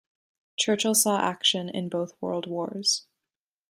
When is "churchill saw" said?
0.57-1.19